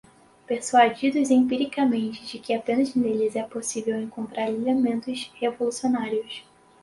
[0.47, 6.43] persuadidos empiricamente de que apenas neles é possível encontrar elementos revolucionários